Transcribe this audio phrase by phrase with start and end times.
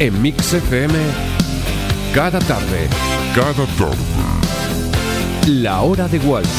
[0.00, 0.92] En Mix FM,
[2.12, 2.88] cada tarde.
[3.32, 3.96] Cada tarde.
[5.46, 6.50] La hora de Walter.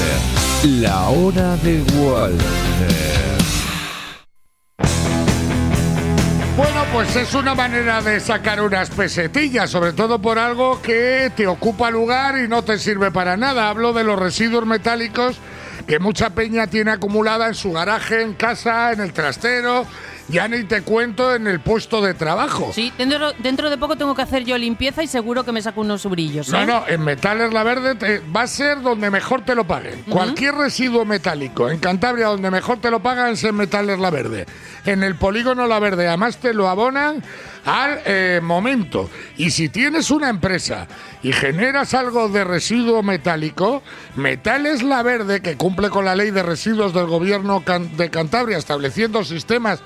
[0.63, 3.35] La hora de Walter.
[6.55, 11.45] Bueno, pues es una manera de sacar unas pesetillas, sobre todo por algo que te
[11.45, 13.69] ocupa lugar y no te sirve para nada.
[13.69, 15.37] Hablo de los residuos metálicos
[15.85, 19.85] que mucha peña tiene acumulada en su garaje, en casa, en el trastero,
[20.27, 22.71] ya ni te cuento en el puesto de trabajo.
[22.73, 25.81] Sí, dentro, dentro de poco tengo que hacer yo limpieza y seguro que me saco
[25.81, 26.49] unos brillos.
[26.49, 26.65] No, ¿eh?
[26.65, 30.01] no, en Metales La Verde te- va a ser donde mejor te lo paguen.
[30.09, 34.45] Cualquier residuo metálico en Cantabria donde mejor te lo pagan es en Metales La Verde.
[34.85, 37.23] En el polígono La Verde, además te lo abonan
[37.65, 39.09] al eh, momento.
[39.37, 40.87] Y si tienes una empresa
[41.23, 43.81] y generas algo de residuo metálico,
[44.15, 47.63] Metales La Verde, que cumple con la ley de residuos del gobierno
[47.97, 49.81] de Cantabria, estableciendo sistemas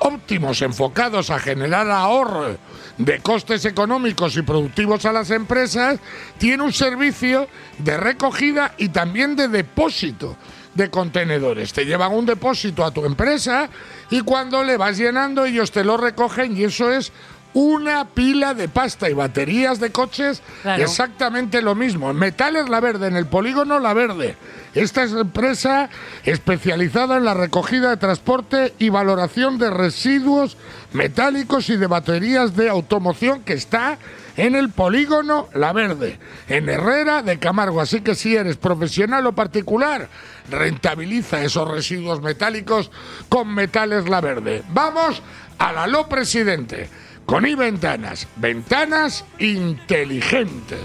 [0.00, 2.56] óptimos enfocados a generar ahorro
[2.96, 5.98] de costes económicos y productivos a las empresas,
[6.38, 7.48] tiene un servicio
[7.78, 10.36] de recogida y también de depósito
[10.74, 11.72] de contenedores.
[11.72, 13.68] Te llevan un depósito a tu empresa
[14.10, 17.12] y cuando le vas llenando ellos te lo recogen y eso es
[17.54, 20.82] una pila de pasta y baterías de coches Claro.
[20.82, 22.10] exactamente lo mismo.
[22.10, 24.36] En Metales La Verde, en el polígono La Verde.
[24.74, 25.88] Esta es empresa
[26.24, 30.56] especializada en la recogida de transporte y valoración de residuos
[30.92, 33.98] metálicos y de baterías de automoción que está
[34.36, 37.80] en el polígono La Verde, en Herrera de Camargo.
[37.80, 40.08] Así que si eres profesional o particular,
[40.50, 42.90] rentabiliza esos residuos metálicos
[43.28, 44.62] con Metales La Verde.
[44.68, 45.22] Vamos
[45.58, 46.88] a la lo presidente
[47.28, 50.80] con I Ventanas, ventanas inteligentes.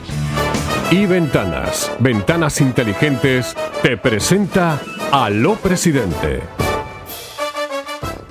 [0.91, 4.77] Y Ventanas, ventanas inteligentes, te presenta
[5.13, 6.62] a lo presidente.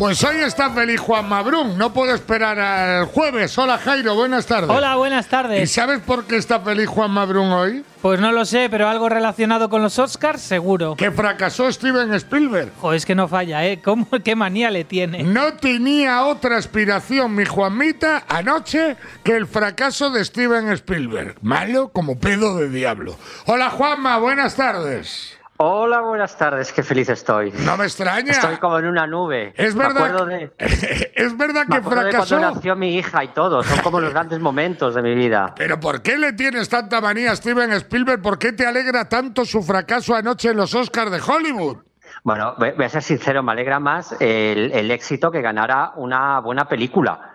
[0.02, 3.56] Pues hoy está feliz Juan Mabrún, no puedo esperar al jueves.
[3.56, 4.68] Hola Jairo, buenas tardes.
[4.68, 5.70] Hola, buenas ¿Y tardes.
[5.70, 7.84] sabes por qué está feliz Juan Mabrún hoy?
[8.02, 10.96] Pues no lo sé, pero algo relacionado con los Oscars, seguro.
[10.96, 12.72] Que fracasó Steven Spielberg.
[12.80, 13.80] Joder, es que no falla, ¿eh?
[13.80, 15.22] ¿Cómo, ¿Qué manía le tiene?
[15.22, 21.36] No tenía otra aspiración mi Juanmita anoche que el fracaso de Steven Spielberg.
[21.42, 23.16] Malo como pedo de diablo.
[23.46, 25.38] Hola Juanma, buenas tardes.
[25.64, 27.52] Hola, buenas tardes, qué feliz estoy.
[27.52, 28.32] No me extraña.
[28.32, 29.54] Estoy como en una nube.
[29.56, 30.26] Es Me verdad.
[30.26, 30.52] de,
[31.14, 32.36] es verdad me que de fracasó.
[32.36, 33.62] cuando nació mi hija y todo.
[33.62, 35.54] Son como los grandes momentos de mi vida.
[35.56, 38.20] Pero ¿por qué le tienes tanta manía a Steven Spielberg?
[38.20, 41.76] ¿Por qué te alegra tanto su fracaso anoche en los Oscars de Hollywood?
[42.24, 46.40] Bueno, voy voy a ser sincero, me alegra más el, el éxito que ganara una
[46.40, 47.31] buena película.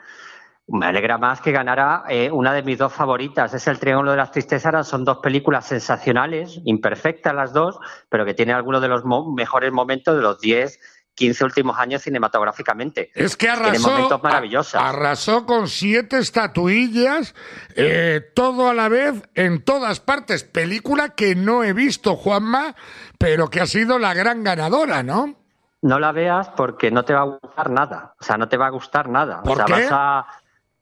[0.70, 3.54] Me alegra más que ganara eh, una de mis dos favoritas.
[3.54, 4.88] Es El Triángulo de las Tristezas.
[4.88, 7.80] Son dos películas sensacionales, imperfectas las dos,
[8.10, 10.78] pero que tienen algunos de los mo- mejores momentos de los 10,
[11.16, 13.12] 15 últimos años cinematográficamente.
[13.16, 14.82] Es que Tiene arrasó, momentos maravillosos.
[14.82, 17.34] arrasó con siete estatuillas,
[17.76, 20.44] eh, todo a la vez, en todas partes.
[20.44, 22.76] Película que no he visto, Juanma,
[23.18, 25.34] pero que ha sido la gran ganadora, ¿no?
[25.82, 28.16] No la veas porque no te va a gustar nada.
[28.20, 29.42] O sea, no te va a gustar nada.
[29.44, 29.72] ¿Por o sea, qué?
[29.72, 30.26] vas a-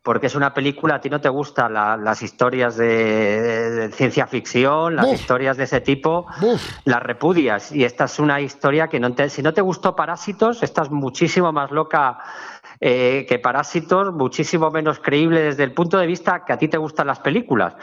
[0.06, 2.88] Porque es una película, a ti no te gustan la- las historias de,
[3.72, 6.28] de ciencia ficción, las historias de ese tipo,
[6.86, 7.72] las repudias.
[7.72, 11.52] Y esta es una historia que no te, si no te gustó Parásitos, estás muchísimo
[11.52, 12.20] más loca
[12.80, 16.78] eh, que Parásitos, muchísimo menos creíble desde el punto de vista que a ti te
[16.78, 17.74] gustan las películas.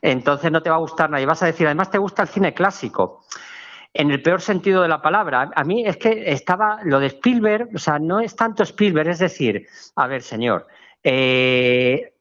[0.00, 1.20] Entonces no te va a gustar nada.
[1.22, 3.24] Y vas a decir, además te gusta el cine clásico
[3.92, 5.50] en el peor sentido de la palabra.
[5.56, 9.18] A mí es que estaba lo de Spielberg, o sea, no es tanto Spielberg, es
[9.18, 10.66] decir, a ver, señor,
[11.04, 12.14] eh,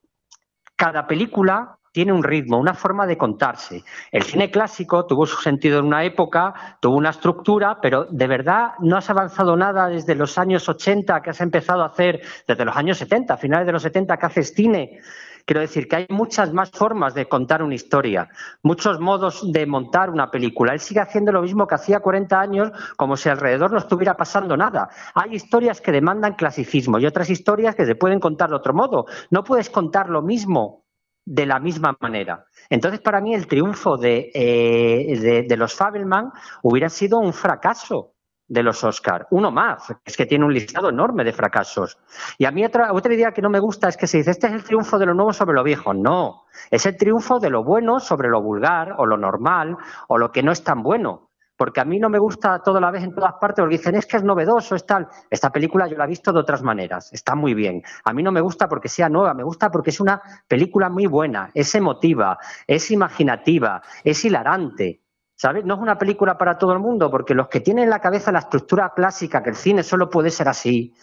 [0.75, 3.83] cada película tiene un ritmo, una forma de contarse.
[4.11, 8.71] El cine clásico tuvo su sentido en una época, tuvo una estructura, pero de verdad
[8.79, 12.75] no has avanzado nada desde los años 80 que has empezado a hacer, desde los
[12.75, 14.99] años 70, finales de los 70 que haces cine.
[15.45, 18.29] Quiero decir que hay muchas más formas de contar una historia,
[18.61, 20.73] muchos modos de montar una película.
[20.73, 24.55] Él sigue haciendo lo mismo que hacía 40 años, como si alrededor no estuviera pasando
[24.55, 24.89] nada.
[25.13, 29.05] Hay historias que demandan clasicismo y otras historias que se pueden contar de otro modo.
[29.31, 30.83] No puedes contar lo mismo
[31.25, 32.45] de la misma manera.
[32.69, 36.31] Entonces, para mí, el triunfo de, eh, de, los Fabelman
[36.61, 38.12] hubiera sido un fracaso
[38.53, 39.25] de los Oscar.
[39.31, 41.97] Uno más, es que tiene un listado enorme de fracasos.
[42.37, 44.47] Y a mí otra, otra idea que no me gusta es que se dice, este
[44.47, 45.93] es el triunfo de lo nuevo sobre lo viejo.
[45.93, 49.75] No, es el triunfo de lo bueno sobre lo vulgar o lo normal
[50.07, 51.31] o lo que no es tan bueno.
[51.57, 53.95] Porque a mí no me gusta todo a la vez en todas partes, porque dicen,
[53.95, 55.07] es que es novedoso, es tal.
[55.29, 57.81] Esta película yo la he visto de otras maneras, está muy bien.
[58.05, 61.05] A mí no me gusta porque sea nueva, me gusta porque es una película muy
[61.05, 65.02] buena, es emotiva, es imaginativa, es hilarante.
[65.35, 65.65] ¿Sabes?
[65.65, 68.31] No es una película para todo el mundo, porque los que tienen en la cabeza
[68.31, 70.93] la estructura clásica, que el cine solo puede ser así,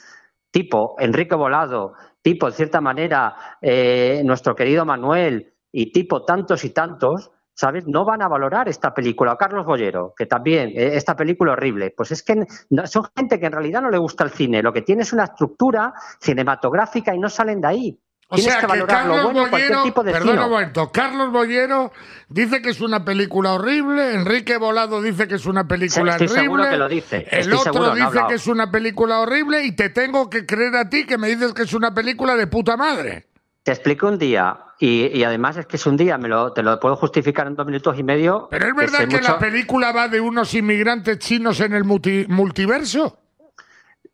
[0.51, 6.71] tipo Enrique Volado, tipo, en cierta manera, eh, nuestro querido Manuel y tipo tantos y
[6.71, 7.87] tantos, ¿sabes?
[7.87, 9.33] No van a valorar esta película.
[9.33, 11.93] O Carlos Bollero, que también, eh, esta película horrible.
[11.97, 12.47] Pues es que
[12.85, 14.63] son gente que en realidad no le gusta el cine.
[14.63, 18.01] Lo que tiene es una estructura cinematográfica y no salen de ahí.
[18.33, 20.45] O Tienes sea que Carlos lo bueno Bollero, tipo de perdona cine.
[20.45, 21.93] un momento, Carlos Bollero
[22.29, 26.43] dice que es una película horrible, Enrique Volado dice que es una película Estoy horrible,
[26.43, 29.19] seguro que lo dice, el estoy otro seguro, no ha dice que es una película
[29.19, 32.37] horrible y te tengo que creer a ti que me dices que es una película
[32.37, 33.27] de puta madre.
[33.65, 36.63] Te explico un día, y, y además es que es un día, me lo, te
[36.63, 38.47] lo puedo justificar en dos minutos y medio.
[38.49, 42.27] Pero es verdad que mucho- la película va de unos inmigrantes chinos en el multi-
[42.29, 43.19] multiverso.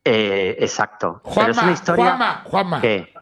[0.05, 1.21] Eh, exacto.
[1.23, 2.81] Pero es Juanma, una historia Juanma, Juanma.
[2.81, 3.13] que,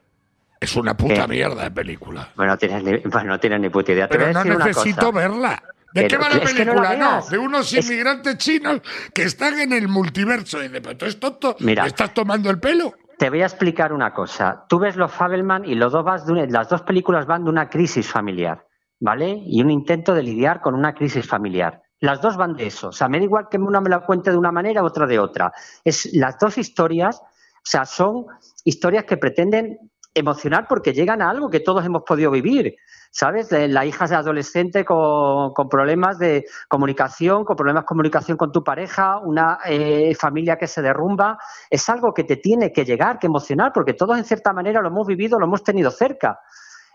[0.60, 1.28] Es una puta ¿Qué?
[1.28, 2.28] mierda de película.
[2.36, 4.08] bueno, no tienes ni, bueno, no tienes ni puta idea.
[4.08, 5.62] Pero no necesito verla.
[5.92, 7.20] ¿De Pero qué va la es que no la película?
[7.20, 8.80] No, de unos Es- inmigrantes chinos
[9.12, 10.62] que están en el multiverso.
[10.62, 11.82] Y de tú eres tonto, Mira.
[11.82, 12.94] ¿me estás tomando el pelo?
[13.18, 14.64] Te voy a explicar una cosa.
[14.68, 17.50] Tú ves los Fabelman y los dos vas de una- las dos películas van de
[17.50, 18.66] una crisis familiar,
[18.98, 19.40] ¿vale?
[19.46, 21.80] Y un intento de lidiar con una crisis familiar.
[22.00, 22.88] Las dos van de eso.
[22.88, 25.20] O sea, me da igual que una me la cuente de una manera, otra de
[25.20, 25.52] otra.
[25.84, 28.26] Es las dos historias, o sea, son
[28.64, 29.78] historias que pretenden
[30.14, 32.76] emocionar porque llegan a algo que todos hemos podido vivir.
[33.10, 33.48] ¿Sabes?
[33.48, 38.50] De La hija de adolescente con, con problemas de comunicación, con problemas de comunicación con
[38.50, 41.38] tu pareja, una eh, familia que se derrumba.
[41.70, 44.88] Es algo que te tiene que llegar, que emocionar, porque todos en cierta manera lo
[44.88, 46.40] hemos vivido, lo hemos tenido cerca.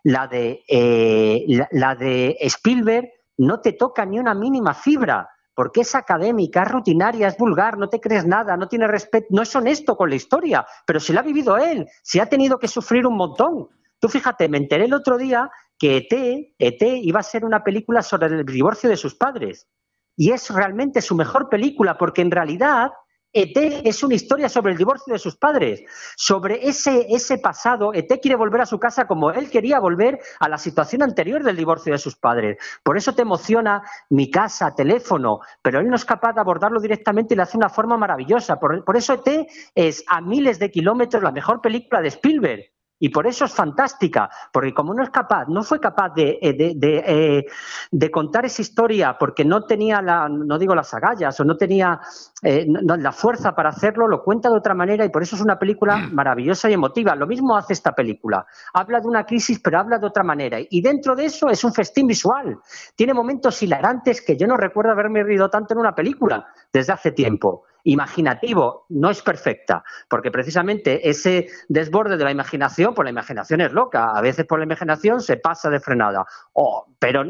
[0.03, 5.29] La de, eh, la de Spielberg no te toca ni una mínima fibra,
[5.59, 9.41] porque es académica, es rutinaria, es vulgar, no te crees nada, no tiene respeto, no
[9.41, 12.69] es honesto con la historia, pero si la ha vivido él, si ha tenido que
[12.69, 13.67] sufrir un montón.
[13.99, 18.01] Tú fíjate, me enteré el otro día que ET, ET iba a ser una película
[18.01, 19.67] sobre el divorcio de sus padres.
[20.15, 22.91] Y es realmente su mejor película, porque en realidad
[23.31, 23.55] ET
[23.85, 25.83] es una historia sobre el divorcio de sus padres,
[26.15, 27.93] sobre ese, ese pasado.
[27.93, 31.55] ET quiere volver a su casa como él quería volver a la situación anterior del
[31.55, 32.57] divorcio de sus padres.
[32.83, 37.33] Por eso te emociona mi casa, teléfono, pero él no es capaz de abordarlo directamente
[37.33, 38.59] y lo hace de una forma maravillosa.
[38.59, 42.78] Por, por eso ET es a miles de kilómetros la mejor película de Spielberg.
[42.99, 46.53] Y por eso es fantástica, porque como no es capaz, no fue capaz de, eh,
[46.53, 47.45] de, de, eh,
[47.91, 51.99] de contar esa historia porque no tenía, la, no digo las agallas o no tenía
[52.43, 55.41] eh, no- la fuerza para hacerlo, lo cuenta de otra manera y por eso es
[55.41, 57.15] una película maravillosa y emotiva.
[57.15, 58.45] Lo mismo hace esta película.
[58.73, 60.57] Habla de una crisis, pero habla de otra manera.
[60.69, 62.57] Y dentro de eso es un festín visual.
[62.95, 67.11] Tiene momentos hilarantes que yo no recuerdo haberme reído tanto en una película desde hace
[67.11, 73.61] tiempo imaginativo, no es perfecta, porque precisamente ese desborde de la imaginación, pues la imaginación
[73.61, 77.25] es loca, a veces por la imaginación se pasa de frenada, Oh, pero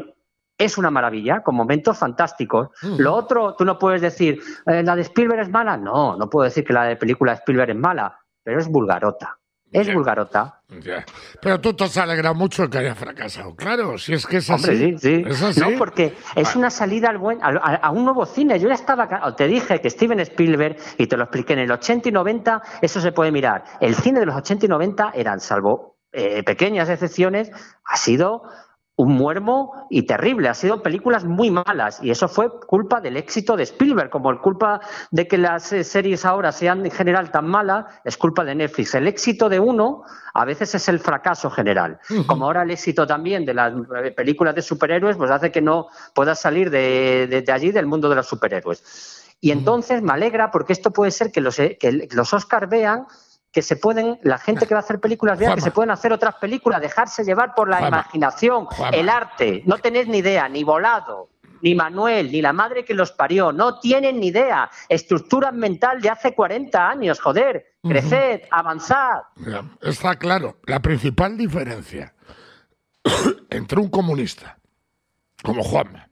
[0.58, 2.68] es una maravilla, con momentos fantásticos.
[2.98, 5.78] Lo otro, tú no puedes decir, eh, ¿la de Spielberg es mala?
[5.78, 9.39] No, no puedo decir que la de película de Spielberg es mala, pero es vulgarota.
[9.72, 9.94] Es Ya.
[9.94, 10.62] vulgarota.
[11.40, 13.54] Pero tú te has alegrado mucho de que haya fracasado.
[13.54, 14.70] Claro, si es que es así.
[14.70, 15.24] Hombre, sí, sí.
[15.26, 15.60] Es así.
[15.60, 16.58] No, porque es Vale.
[16.58, 18.58] una salida al buen, a, a un nuevo cine.
[18.58, 19.34] Yo ya estaba.
[19.36, 23.00] Te dije que Steven Spielberg, y te lo expliqué en el 80 y 90, eso
[23.00, 23.64] se puede mirar.
[23.80, 27.50] El cine de los 80 y 90 eran, salvo eh, pequeñas excepciones,
[27.84, 28.42] ha sido
[29.00, 30.48] un muermo y terrible.
[30.48, 34.38] Ha sido películas muy malas y eso fue culpa del éxito de Spielberg, como el
[34.38, 34.80] culpa
[35.10, 38.94] de que las eh, series ahora sean en general tan malas, es culpa de Netflix.
[38.94, 40.02] El éxito de uno
[40.34, 41.98] a veces es el fracaso general.
[42.26, 43.72] Como ahora el éxito también de las
[44.04, 47.86] eh, películas de superhéroes, pues hace que no puedas salir de, de- de allí, del
[47.86, 49.16] mundo de los superhéroes.
[49.40, 53.06] Y entonces me alegra porque esto puede ser que los, eh, que los Oscars vean
[53.52, 56.12] que se pueden, la gente que va a hacer películas vea que se pueden hacer
[56.12, 57.98] otras películas, dejarse llevar por la Juanma.
[57.98, 58.96] imaginación, Juanma.
[58.96, 59.62] el arte.
[59.66, 61.30] No tenéis ni idea, ni volado,
[61.62, 63.52] ni Manuel, ni la madre que los parió.
[63.52, 64.70] No tienen ni idea.
[64.88, 67.66] Estructura mental de hace 40 años, joder.
[67.82, 69.22] Creced, avanzad.
[69.36, 70.58] Mira, está claro.
[70.64, 72.14] La principal diferencia
[73.50, 74.58] entre un comunista
[75.42, 76.08] como Juanma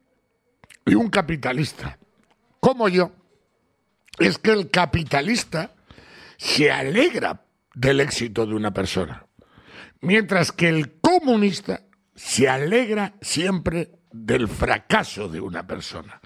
[0.87, 1.99] y un capitalista
[2.61, 3.11] como yo
[4.19, 5.71] es que el capitalista
[6.39, 7.43] se alegra
[7.75, 9.27] del éxito de una persona,
[10.01, 11.81] mientras que el comunista
[12.15, 16.21] se alegra siempre del fracaso de una persona.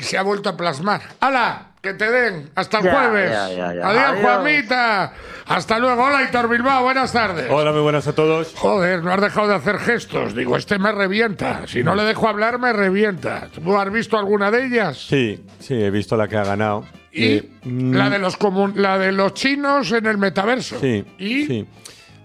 [0.00, 1.02] Se ha vuelto a plasmar.
[1.20, 1.72] ¡Hala!
[1.82, 2.50] ¡Que te den!
[2.54, 3.30] ¡Hasta el Ya, jueves!
[3.30, 3.88] ya, ya, ya.
[3.88, 4.20] ¡Adiós, Adiós.
[4.22, 5.12] Juanmita!
[5.46, 6.04] ¡Hasta luego!
[6.04, 6.82] ¡Hola, Hitor Bilbao!
[6.84, 7.46] ¡Buenas tardes!
[7.50, 8.54] Hola, muy buenas a todos.
[8.56, 10.34] Joder, no has dejado de hacer gestos.
[10.34, 11.66] Digo, este me revienta.
[11.66, 13.48] Si no le dejo hablar, me revienta.
[13.54, 14.96] ¿Tú has visto alguna de ellas?
[15.06, 16.86] Sí, sí, he visto la que ha ganado.
[17.14, 20.80] Y Eh, mm, la de los comun- la de los chinos en el metaverso.
[20.80, 21.66] Sí, y sí.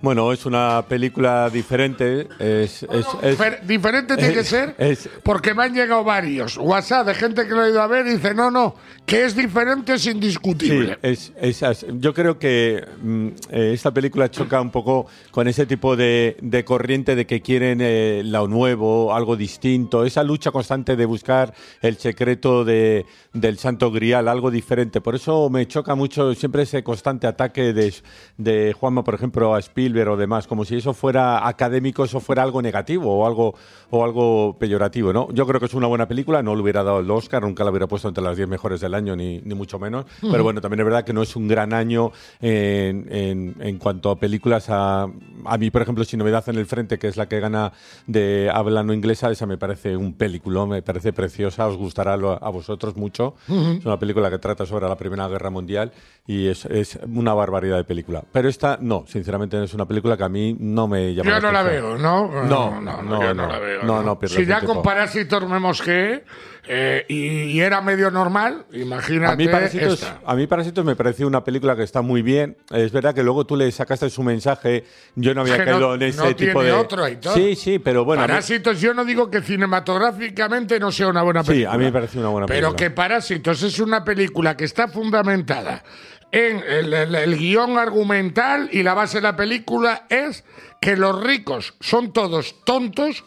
[0.01, 2.27] Bueno, es una película diferente.
[2.39, 6.57] Es, es- es- Fer- diferente tiene que es- ser es- porque me han llegado varios
[6.57, 8.75] WhatsApp de gente que lo ha ido a ver y dice, no, no,
[9.05, 10.97] que es diferente es Sí, indiscutible.
[11.01, 15.97] es, es yo creo que mm, eh, esta película choca un poco con ese tipo
[15.97, 21.05] de, de corriente de que quieren eh, lo nuevo, algo distinto, esa lucha constante de
[21.05, 25.01] buscar el secreto de, del santo grial, algo diferente.
[25.01, 27.93] Por eso me choca mucho siempre ese constante ataque de,
[28.37, 32.43] de Juanma, por ejemplo, a Spielberg o demás, como si eso fuera académico, eso fuera
[32.43, 33.55] algo negativo o algo,
[33.89, 35.11] o algo peyorativo.
[35.11, 35.27] ¿no?
[35.33, 37.71] Yo creo que es una buena película, no le hubiera dado el Oscar, nunca la
[37.71, 40.05] hubiera puesto entre las 10 mejores del año, ni, ni mucho menos.
[40.21, 44.11] Pero bueno, también es verdad que no es un gran año en, en- en cuanto
[44.11, 44.69] a películas.
[44.69, 45.07] A,
[45.45, 47.71] a mí, por ejemplo, Sin Novedad en el Frente, que es la que gana
[48.07, 52.43] de habla no inglesa, esa me parece un película, me parece preciosa, os gustará lo-
[52.43, 53.35] a vosotros mucho.
[53.47, 55.91] Es una película que trata sobre la Primera Guerra Mundial
[56.27, 58.23] y es, es una barbaridad de película.
[58.31, 61.51] Pero esta, no, sinceramente, es una película que a mí no me llama Yo no
[61.51, 62.43] la veo, ¿no?
[62.43, 63.47] No, no, yo no.
[63.47, 63.83] la veo.
[63.83, 66.23] No, no, si ya con Parásitos me mosqueé
[66.71, 71.43] eh, y, era medio normal, imagínate A mí, Parásitos, a mí Parásitos me pareció una
[71.43, 72.57] película que está muy bien.
[72.71, 74.83] Es verdad que luego tú le sacaste su mensaje.
[75.15, 76.71] Yo no había caído no- en ese no tipo de.
[76.71, 78.21] otro, sí, sí, pero bueno.
[78.21, 81.73] Parásitos, yo no digo que cinematográficamente no sea una buena Sí, película.
[81.73, 82.77] a mí me parece una buena Pero película.
[82.77, 85.83] que Parásitos es una película que está fundamentada
[86.31, 90.43] en el, el- el guion argumental y la base de la película es
[90.81, 93.23] que los ricos son todos tontos,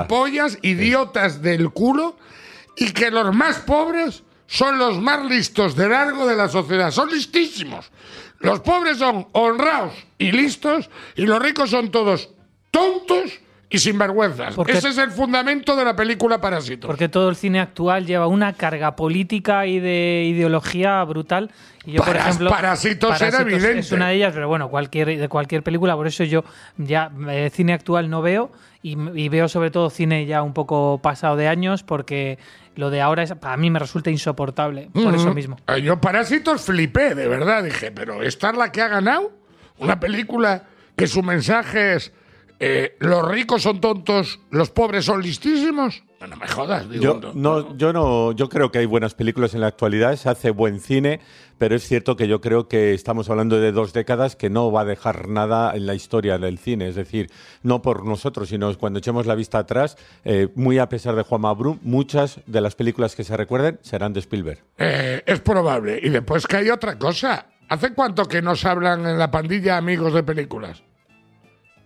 [0.00, 2.16] gilipollas, idiotas del culo
[2.76, 6.90] y que los más pobres son los más listos de largo de la sociedad.
[6.92, 7.90] Son listísimos.
[8.38, 12.30] Los pobres son honrados y listos y los ricos son todos
[12.70, 13.32] tontos
[13.68, 14.54] y sinvergüenzas.
[14.54, 16.86] Porque- Ese es el fundamento de la película Parásitos.
[16.86, 21.50] Porque todo el cine actual lleva una carga política y de ideología brutal.
[21.84, 22.50] Y yo, por Paras- ejemplo.
[22.50, 23.78] Parásitos era evidente.
[23.80, 25.96] Es una de ellas, pero bueno, cualquier, de cualquier película.
[25.96, 26.44] Por eso yo
[26.76, 28.52] ya eh, cine actual no veo.
[28.82, 31.82] Y, y veo sobre todo cine ya un poco pasado de años.
[31.82, 32.38] Porque
[32.76, 34.90] lo de ahora es, para mí me resulta insoportable.
[34.92, 35.56] Por eso mismo.
[35.66, 37.64] Eh, Yo Parásitos flipé, de verdad.
[37.64, 39.32] Dije, pero ¿esta es la que ha ganado?
[39.78, 40.62] Una película
[40.94, 42.12] que su mensaje es
[42.58, 46.02] eh, los ricos son tontos, los pobres son listísimos.
[46.20, 47.02] No, no me jodas, digo.
[47.02, 50.50] Yo no, yo no, yo creo que hay buenas películas en la actualidad, se hace
[50.50, 51.20] buen cine,
[51.58, 54.82] pero es cierto que yo creo que estamos hablando de dos décadas que no va
[54.82, 57.30] a dejar nada en la historia del cine, es decir,
[57.62, 61.42] no por nosotros, sino cuando echemos la vista atrás, eh, muy a pesar de Juan
[61.42, 64.64] Mabrú, muchas de las películas que se recuerden serán de Spielberg.
[64.78, 66.00] Eh, es probable.
[66.02, 67.48] Y después que hay otra cosa.
[67.68, 70.85] ¿Hace cuánto que nos hablan en la pandilla amigos de películas?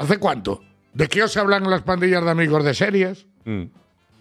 [0.00, 0.62] ¿Hace cuánto?
[0.94, 3.26] ¿De qué os hablan las pandillas de amigos de series?
[3.44, 3.64] Mm.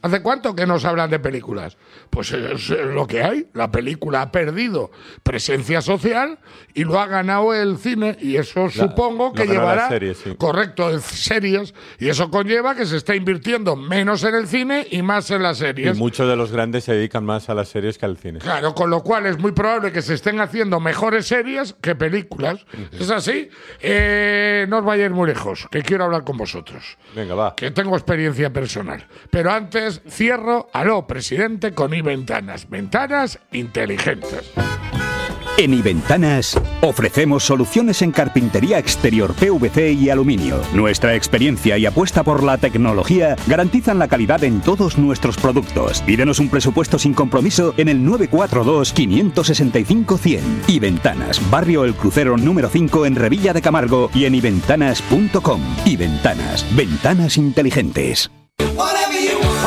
[0.02, 1.78] ¿Hace cuánto que nos hablan de películas?
[2.10, 3.48] Pues es lo que hay.
[3.54, 4.92] La película ha perdido
[5.24, 6.40] presencia social
[6.74, 8.18] y lo ha ganado el cine.
[8.22, 9.90] Y eso supongo que llevará.
[9.90, 10.36] series, sí.
[10.38, 11.74] Correcto, en series.
[12.00, 15.58] Y eso conlleva que se está invirtiendo menos en el cine y más en las
[15.58, 15.98] Y series.
[15.98, 18.40] muchos de los grandes se dedican más a las series que al cine.
[18.40, 22.66] Claro, con lo cual es muy probable que se estén haciendo mejores series que películas.
[22.92, 23.50] ¿Es así?
[23.82, 26.98] Eh, no os vayáis muy lejos, que quiero hablar con vosotros.
[27.16, 27.56] Venga, va.
[27.56, 29.06] Que tengo experiencia personal.
[29.30, 32.70] Pero antes cierro, aló, presidente, con iVentanas.
[32.70, 34.52] Ventanas inteligentes.
[35.60, 40.62] En iVentanas ofrecemos soluciones en carpintería exterior PVC y aluminio.
[40.74, 46.02] Nuestra experiencia y apuesta por la tecnología garantizan la calidad en todos nuestros productos.
[46.04, 50.40] Pídenos un presupuesto sin compromiso en el 942-565-100.
[50.68, 55.62] iVentanas, Barrio El Crucero número 5 en Revilla de Camargo y en iventanas.com.
[55.86, 58.32] iVentanas, ventanas inteligentes.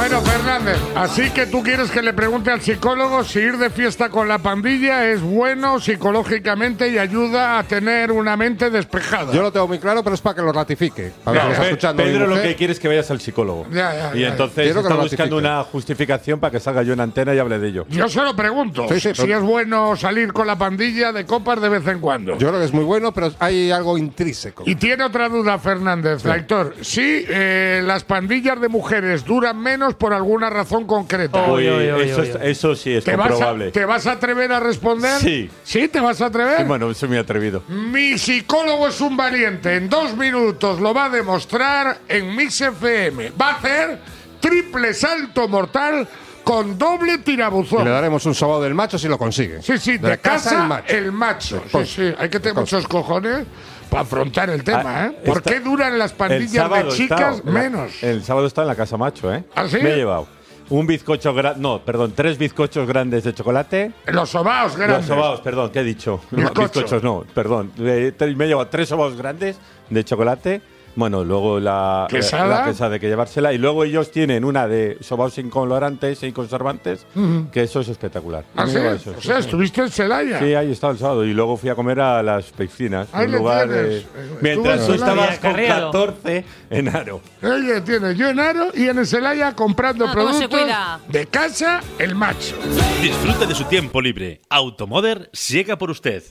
[0.02, 4.08] Bueno, Fernández, así que tú quieres que le pregunte al psicólogo si ir de fiesta
[4.08, 9.32] con la pandilla es bueno psicológicamente y ayuda a tener una mente despejada.
[9.32, 11.12] Yo lo tengo muy claro, pero es para que lo ratifique.
[11.22, 12.48] Para que lo está Pe- escuchando mi Pedro lo mujer.
[12.48, 13.66] que quiere es que vayas al psicólogo.
[13.70, 14.28] Ya, ya, y ya.
[14.30, 15.54] entonces Quiero que está lo buscando ratifique.
[15.54, 17.86] una justificación para que salga yo en antena y hable de ello.
[17.88, 21.24] Yo se lo pregunto, Sí, sí, si pero- es bueno salir con la pandilla de
[21.26, 22.32] copas de vez en cuando.
[22.38, 24.64] Yo creo que es muy bueno, pero hay algo intrínseco.
[24.66, 26.74] Y tiene otra duda, Fernández, Aitor.
[26.80, 31.42] Si eh, las pandillas de mujeres duran menos por alguna razón concreta.
[31.50, 33.70] Uy, uy, uy, eso, es- eso sí es ¿Te vas, a, comprobable.
[33.70, 35.20] ¿Te vas a atrever a responder?
[35.20, 35.50] Sí.
[35.64, 35.88] ¿Sí?
[35.88, 36.58] ¿Te vas a atrever?
[36.58, 37.62] Sí, bueno, soy muy atrevido.
[37.68, 39.76] Mi psicólogo es un valiente.
[39.76, 43.32] En dos minutos lo va a demostrar en Mix FM.
[43.40, 43.98] Va a hacer
[44.40, 46.08] triple salto mortal
[46.44, 47.84] con doble Y tirabuzón.
[47.84, 49.62] le daremos un sobao del macho si lo consigue.
[49.62, 51.58] Sí, sí, de, casa, el macho.
[51.62, 52.72] Sí, Pues, sí, hay que tener pues.
[52.72, 53.46] muchos cojones
[53.92, 55.18] para afrontar el tema, Ah, ¿eh?
[55.26, 58.02] ¿Por está- qué duran las pandillas de chicas está- menos?
[58.02, 59.44] El sábado está en la Casa Macho, ¿eh?
[59.54, 59.78] ¿Ah, sí?
[59.82, 60.26] Me he llevado.
[60.70, 63.92] un bizcocho grande, no, perdón, tres bizcochos grandes de chocolate.
[64.06, 64.98] Los sobaos grandes.
[65.00, 66.20] Los sobaos, perdón, ¿qué he dicho?
[66.30, 66.62] Bizcocho.
[66.62, 67.72] Bizcochos, no, perdón.
[67.78, 69.58] Eh, me he llevado tres sobaos grandes
[69.90, 70.62] de chocolate.
[70.94, 72.60] Bueno, luego la, ¿Quesada?
[72.60, 73.52] la quesada hay que llevársela.
[73.52, 77.06] Y luego ellos tienen una de sobaos sin colorantes, sin conservantes,
[77.50, 78.44] que eso es espectacular.
[78.54, 78.76] ¿Ah, sí?
[78.76, 79.46] eso, O sí, sea, sí.
[79.46, 80.38] estuviste en Celaya.
[80.38, 81.24] Sí, ahí estaba el sábado.
[81.24, 83.08] Y luego fui a comer a las piscinas.
[83.12, 83.86] Ahí un le lugar tienes.
[83.88, 85.90] de- Estuvo Mientras en tú estabas con Carriado.
[85.92, 87.20] 14 en Aro.
[87.42, 91.00] Oye, tiene yo en Aro y en el Celaya comprando Ah, productos cuida.
[91.08, 92.54] de casa el macho.
[93.00, 94.40] Disfrute de su tiempo libre.
[94.50, 96.22] Automoder llega por usted.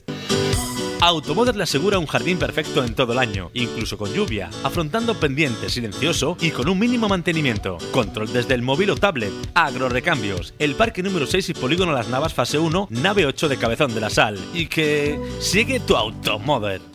[1.03, 5.67] Automoder le asegura un jardín perfecto en todo el año, incluso con lluvia, afrontando pendiente,
[5.67, 7.79] silencioso y con un mínimo mantenimiento.
[7.91, 9.33] Control desde el móvil o tablet.
[9.55, 10.53] Agrorecambios.
[10.59, 14.01] El parque número 6 y polígono Las Navas fase 1, nave 8 de Cabezón de
[14.01, 14.37] la Sal.
[14.53, 16.90] Y que sigue tu Automoder.